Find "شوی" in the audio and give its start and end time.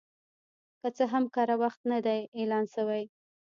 2.73-3.03